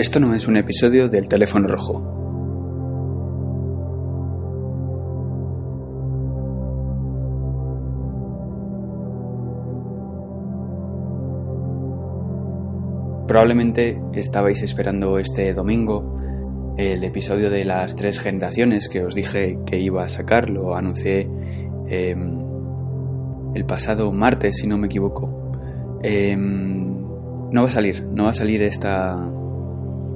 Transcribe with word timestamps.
esto 0.00 0.18
no 0.18 0.34
es 0.34 0.48
un 0.48 0.56
episodio 0.56 1.10
del 1.10 1.28
teléfono 1.28 1.68
rojo. 1.68 2.16
Probablemente 13.28 14.00
estabais 14.14 14.62
esperando 14.62 15.18
este 15.18 15.52
domingo 15.52 16.16
el 16.78 17.04
episodio 17.04 17.50
de 17.50 17.66
las 17.66 17.94
tres 17.94 18.20
generaciones 18.20 18.88
que 18.88 19.04
os 19.04 19.14
dije 19.14 19.58
que 19.66 19.78
iba 19.78 20.02
a 20.02 20.08
sacar, 20.08 20.48
lo 20.48 20.74
anuncié 20.74 21.28
em, 21.88 22.38
el 23.54 23.66
pasado 23.66 24.10
martes, 24.12 24.56
si 24.56 24.66
no 24.66 24.78
me 24.78 24.86
equivoco. 24.86 25.52
Em, 26.02 26.88
no 27.52 27.62
va 27.62 27.68
a 27.68 27.70
salir, 27.70 28.02
no 28.02 28.24
va 28.24 28.30
a 28.30 28.34
salir 28.34 28.62
esta, 28.62 29.30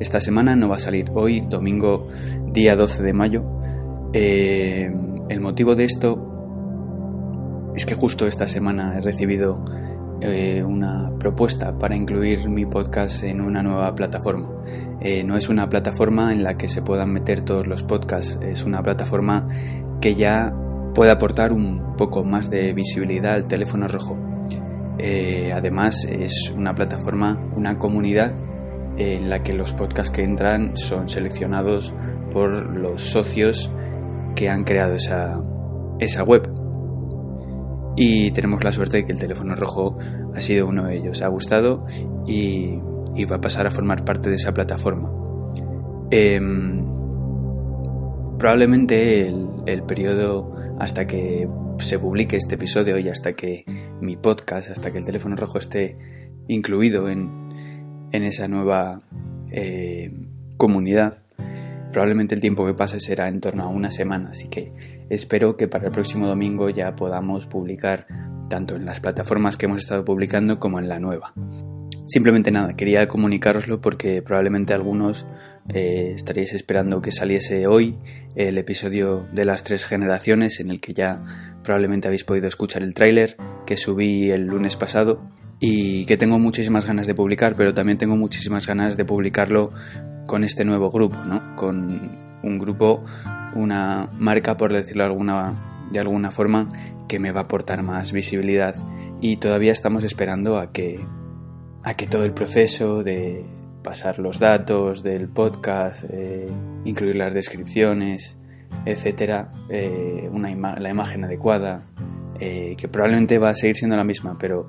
esta 0.00 0.20
semana, 0.20 0.56
no 0.56 0.68
va 0.68 0.76
a 0.76 0.80
salir 0.80 1.10
hoy, 1.14 1.40
domingo 1.40 2.08
día 2.52 2.76
12 2.76 3.02
de 3.02 3.12
mayo. 3.12 3.44
Em, 4.12 5.22
el 5.28 5.40
motivo 5.40 5.74
de 5.74 5.84
esto 5.84 7.72
es 7.74 7.84
que 7.86 7.94
justo 7.94 8.26
esta 8.26 8.48
semana 8.48 8.96
he 8.96 9.00
recibido 9.00 9.64
eh, 10.20 10.64
una 10.64 11.12
propuesta 11.18 11.78
para 11.78 11.94
incluir 11.94 12.48
mi 12.48 12.66
podcast 12.66 13.22
en 13.22 13.40
una 13.40 13.62
nueva 13.62 13.94
plataforma. 13.94 14.48
Eh, 15.00 15.22
no 15.22 15.36
es 15.36 15.48
una 15.48 15.68
plataforma 15.68 16.32
en 16.32 16.42
la 16.42 16.56
que 16.56 16.68
se 16.68 16.82
puedan 16.82 17.12
meter 17.12 17.42
todos 17.42 17.66
los 17.66 17.82
podcasts, 17.82 18.38
es 18.42 18.64
una 18.64 18.82
plataforma 18.82 19.48
que 20.00 20.14
ya 20.14 20.52
puede 20.94 21.12
aportar 21.12 21.52
un 21.52 21.94
poco 21.96 22.24
más 22.24 22.50
de 22.50 22.72
visibilidad 22.72 23.34
al 23.34 23.46
teléfono 23.46 23.86
rojo. 23.86 24.16
Eh, 24.98 25.52
además 25.54 26.04
es 26.10 26.52
una 26.56 26.74
plataforma, 26.74 27.38
una 27.54 27.76
comunidad 27.76 28.32
en 28.98 29.30
la 29.30 29.42
que 29.42 29.54
los 29.54 29.72
podcasts 29.72 30.10
que 30.10 30.22
entran 30.22 30.76
son 30.76 31.08
seleccionados 31.08 31.94
por 32.32 32.50
los 32.76 33.02
socios 33.02 33.70
que 34.34 34.48
han 34.48 34.64
creado 34.64 34.94
esa, 34.94 35.40
esa 36.00 36.22
web 36.24 36.58
y 38.00 38.30
tenemos 38.30 38.62
la 38.62 38.70
suerte 38.70 38.98
de 38.98 39.06
que 39.06 39.12
el 39.12 39.18
teléfono 39.18 39.56
rojo 39.56 39.98
ha 40.32 40.40
sido 40.40 40.68
uno 40.68 40.86
de 40.86 40.98
ellos. 40.98 41.20
Ha 41.20 41.26
gustado 41.26 41.84
y, 42.26 42.78
va 43.24 43.36
a 43.36 43.40
pasar 43.40 43.66
a 43.66 43.72
formar 43.72 44.04
parte 44.04 44.30
de 44.30 44.36
esa 44.36 44.54
plataforma. 44.54 45.10
Em, 46.12 46.86
probablemente 48.38 49.28
el, 49.66 49.82
periodo 49.82 50.54
hasta 50.78 51.08
que 51.08 51.48
se 51.80 51.98
publique 51.98 52.36
este 52.36 52.54
episodio 52.54 52.98
y 52.98 53.08
hasta 53.08 53.32
que 53.32 53.64
mi 54.00 54.16
podcast, 54.16 54.70
hasta 54.70 54.92
que 54.92 54.98
el 54.98 55.04
teléfono 55.04 55.34
rojo 55.34 55.58
esté 55.58 55.98
incluido 56.46 57.08
en, 57.08 57.47
esa 58.12 58.48
nueva 58.48 59.02
eh, 59.50 60.12
comunidad, 60.56 61.22
probablemente 61.92 62.34
el 62.34 62.40
tiempo 62.40 62.66
que 62.66 62.74
pase 62.74 63.00
será 63.00 63.28
en 63.28 63.40
torno 63.40 63.64
a 63.64 63.68
una 63.68 63.90
semana, 63.90 64.30
así 64.30 64.48
que 64.48 64.72
Espero 65.10 65.56
que 65.56 65.68
para 65.68 65.86
el 65.86 65.92
próximo 65.92 66.26
domingo 66.26 66.68
ya 66.68 66.94
podamos 66.94 67.46
publicar 67.46 68.06
tanto 68.50 68.76
en 68.76 68.84
las 68.84 69.00
plataformas 69.00 69.56
que 69.56 69.66
hemos 69.66 69.80
estado 69.80 70.04
publicando 70.04 70.58
como 70.58 70.78
en 70.78 70.88
la 70.88 70.98
nueva. 70.98 71.32
Simplemente 72.06 72.50
nada, 72.50 72.74
quería 72.74 73.08
comunicaroslo 73.08 73.80
porque 73.80 74.22
probablemente 74.22 74.74
algunos 74.74 75.26
eh, 75.72 76.12
estaríais 76.14 76.54
esperando 76.54 77.00
que 77.02 77.12
saliese 77.12 77.66
hoy 77.66 77.98
el 78.34 78.58
episodio 78.58 79.26
de 79.32 79.44
las 79.44 79.64
tres 79.64 79.84
generaciones 79.84 80.60
en 80.60 80.70
el 80.70 80.80
que 80.80 80.94
ya 80.94 81.20
probablemente 81.62 82.08
habéis 82.08 82.24
podido 82.24 82.48
escuchar 82.48 82.82
el 82.82 82.94
tráiler 82.94 83.36
que 83.66 83.76
subí 83.76 84.30
el 84.30 84.46
lunes 84.46 84.76
pasado 84.76 85.22
y 85.60 86.04
que 86.06 86.16
tengo 86.16 86.38
muchísimas 86.38 86.86
ganas 86.86 87.06
de 87.06 87.14
publicar, 87.14 87.54
pero 87.56 87.74
también 87.74 87.98
tengo 87.98 88.16
muchísimas 88.16 88.66
ganas 88.66 88.96
de 88.96 89.04
publicarlo 89.04 89.72
con 90.26 90.44
este 90.44 90.64
nuevo 90.64 90.90
grupo, 90.90 91.18
¿no? 91.24 91.56
Con 91.56 92.18
un 92.42 92.58
grupo, 92.58 93.04
una 93.54 94.08
marca, 94.18 94.56
por 94.56 94.72
decirlo 94.72 95.04
de 95.04 95.10
alguna, 95.10 95.88
de 95.90 95.98
alguna 95.98 96.30
forma, 96.30 96.68
que 97.08 97.18
me 97.18 97.32
va 97.32 97.40
a 97.40 97.44
aportar 97.44 97.82
más 97.82 98.12
visibilidad. 98.12 98.76
Y 99.20 99.38
todavía 99.38 99.72
estamos 99.72 100.04
esperando 100.04 100.58
a 100.58 100.70
que, 100.70 101.00
a 101.82 101.94
que 101.94 102.06
todo 102.06 102.24
el 102.24 102.32
proceso 102.32 103.02
de 103.02 103.44
pasar 103.82 104.18
los 104.18 104.38
datos 104.38 105.02
del 105.02 105.28
podcast, 105.28 106.04
eh, 106.10 106.48
incluir 106.84 107.16
las 107.16 107.34
descripciones, 107.34 108.36
etcétera, 108.84 109.52
eh, 109.70 110.28
una 110.30 110.78
la 110.78 110.90
imagen 110.90 111.24
adecuada, 111.24 111.86
eh, 112.38 112.74
que 112.76 112.86
probablemente 112.86 113.38
va 113.38 113.50
a 113.50 113.54
seguir 113.54 113.76
siendo 113.76 113.96
la 113.96 114.04
misma, 114.04 114.36
pero 114.38 114.68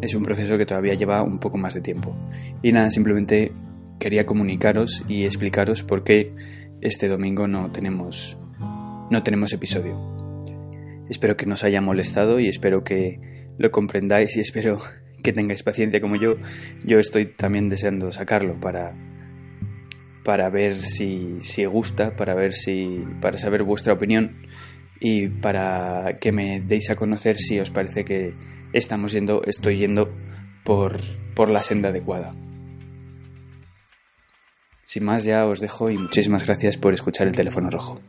es 0.00 0.14
un 0.14 0.24
proceso 0.24 0.58
que 0.58 0.66
todavía 0.66 0.94
lleva 0.94 1.22
un 1.22 1.38
poco 1.38 1.58
más 1.58 1.74
de 1.74 1.80
tiempo. 1.80 2.16
Y 2.62 2.72
nada, 2.72 2.90
simplemente 2.90 3.52
quería 3.98 4.26
comunicaros 4.26 5.04
y 5.08 5.24
explicaros 5.24 5.82
por 5.82 6.04
qué 6.04 6.34
este 6.80 7.08
domingo 7.08 7.48
no 7.48 7.70
tenemos 7.70 8.38
no 9.10 9.22
tenemos 9.22 9.52
episodio. 9.52 9.96
Espero 11.08 11.36
que 11.36 11.46
nos 11.46 11.64
haya 11.64 11.80
molestado 11.80 12.40
y 12.40 12.48
espero 12.48 12.84
que 12.84 13.48
lo 13.56 13.70
comprendáis 13.70 14.36
y 14.36 14.40
espero 14.40 14.80
que 15.22 15.32
tengáis 15.32 15.62
paciencia 15.62 16.00
como 16.00 16.16
yo. 16.16 16.36
Yo 16.84 16.98
estoy 16.98 17.26
también 17.26 17.68
deseando 17.68 18.12
sacarlo 18.12 18.60
para 18.60 18.94
para 20.24 20.50
ver 20.50 20.76
si 20.76 21.38
si 21.40 21.64
gusta, 21.64 22.14
para 22.14 22.34
ver 22.34 22.52
si 22.52 23.02
para 23.20 23.38
saber 23.38 23.62
vuestra 23.62 23.94
opinión 23.94 24.42
y 25.00 25.28
para 25.28 26.18
que 26.20 26.32
me 26.32 26.60
deis 26.60 26.90
a 26.90 26.96
conocer 26.96 27.36
si 27.38 27.58
os 27.58 27.70
parece 27.70 28.04
que 28.04 28.34
estamos 28.72 29.12
yendo, 29.12 29.42
estoy 29.44 29.78
yendo 29.78 30.10
por 30.64 31.00
por 31.38 31.50
la 31.50 31.62
senda 31.62 31.90
adecuada. 31.90 32.34
Sin 34.82 35.04
más 35.04 35.22
ya 35.22 35.46
os 35.46 35.60
dejo 35.60 35.88
y 35.88 35.96
muchísimas 35.96 36.44
gracias 36.44 36.76
por 36.76 36.92
escuchar 36.94 37.28
el 37.28 37.36
teléfono 37.36 37.70
rojo. 37.70 38.00